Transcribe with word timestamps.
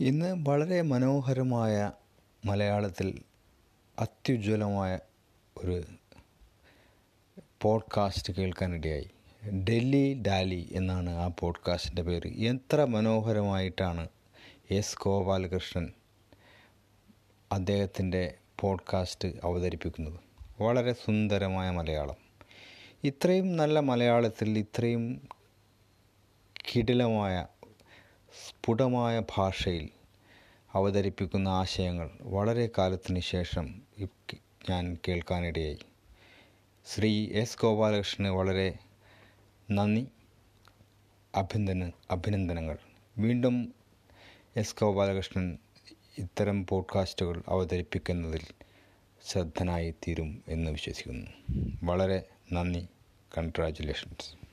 ഇന്ന് 0.00 0.44
വളരെ 0.48 0.82
മനോഹരമായ 0.82 1.92
മലയാളത്തിൽ 2.44 3.22
അത്യുജ്വലമായ 3.98 4.98
ഒരു 5.56 5.82
പോഡ്കാസ്റ്റ് 7.60 8.32
കേൾക്കാനിടയായി 8.32 9.10
ഡൽഹി 9.48 10.22
ഡാലി 10.26 10.68
എന്നാണ് 10.72 11.10
ആ 11.10 11.28
പോഡ്കാസ്റ്റിന്റെ 11.28 12.02
പേര്. 12.02 12.28
എത്ര 12.28 12.84
മനോഹരമായിട്ടാണ് 12.84 14.08
എസ് 14.70 14.96
ഗോപാലകൃഷ്ണൻ 15.00 15.92
അദ്ദേഹത്തിന്റെ 17.52 18.34
പോഡ്കാസ്റ്റ് 18.60 19.28
അവതരിപ്പിക്കുന്നത്. 19.44 20.20
വളരെ 20.62 20.92
സുന്ദരമായ 20.92 21.70
മലയാളം. 21.70 22.16
ഇത്രയും 23.04 23.56
നല്ല 23.56 23.80
മലയാളത്തിൽ 23.80 24.58
ഇത്രയും 24.58 25.28
കിടിലമായ 26.54 27.46
സ്ഫുടമായ 28.32 29.22
ഭാഷയിൽ 29.36 29.88
അവതരിപ്പിക്കുന്ന 30.72 31.48
ആശയങ്ങൾ 31.48 32.10
വളരെ 32.20 32.70
കാലത്തിന് 32.78 33.20
ശേഷം 33.20 33.82
ഞാൻ 34.70 34.98
കേൾക്കാനിടയായി. 35.08 35.78
ശ്രീ 36.86 37.28
എസ് 37.32 37.58
ഗോപാലകൃഷ്ണന് 37.60 38.28
വളരെ 38.28 38.74
നന്ദി. 39.70 40.06
അഭിനന്ദന 41.34 41.90
അഭിനന്ദനങ്ങൾ. 42.10 42.78
വീണ്ടും 43.18 43.74
എസ് 44.56 44.74
ഗോപാലകൃഷ്ണൻ 44.80 45.58
ഇത്തരം 46.18 46.66
പോഡ്കാസ്റ്റുകൾ 46.66 47.42
അവതരിപ്പിക്കുന്നതിൽ 47.48 48.40
ശ്രദ്ധനായി 49.26 49.90
തീരും 49.90 50.42
എന്ന് 50.48 50.70
വിശ്വസിക്കുന്നു. 50.70 51.26
വളരെ 51.82 52.22
നന്ദി. 52.52 52.86
കൺഗ്രാജുലേഷൻസ്. 53.38 54.49